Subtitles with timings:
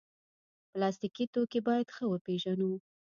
[0.71, 2.71] پلاستيکي توکي باید ښه وپیژنو.